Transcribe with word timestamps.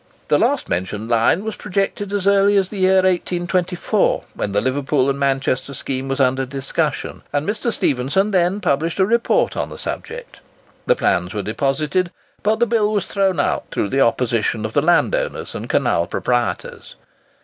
The 0.29 0.39
last 0.39 0.67
mentioned 0.67 1.09
line 1.09 1.43
was 1.43 1.55
projected 1.55 2.11
as 2.11 2.25
early 2.25 2.57
as 2.57 2.69
the 2.69 2.79
year 2.79 3.03
1824, 3.03 4.23
when 4.33 4.51
the 4.51 4.59
Liverpool 4.59 5.11
and 5.11 5.19
Manchester 5.19 5.75
scheme 5.75 6.07
was 6.07 6.19
under 6.19 6.43
discussion, 6.43 7.21
and 7.31 7.47
Mr. 7.47 7.71
Stephenson 7.71 8.31
then 8.31 8.61
published 8.61 8.99
a 8.99 9.05
report 9.05 9.55
on 9.55 9.69
the 9.69 9.77
subject. 9.77 10.39
The 10.87 10.95
plans 10.95 11.35
were 11.35 11.43
deposited, 11.43 12.09
but 12.41 12.59
the 12.59 12.65
bill 12.65 12.91
was 12.91 13.05
thrown 13.05 13.39
out 13.39 13.65
through 13.69 13.89
the 13.89 14.01
opposition 14.01 14.65
of 14.65 14.73
the 14.73 14.81
landowners 14.81 15.53
and 15.53 15.69
canal 15.69 16.07
proprietors. 16.07 16.95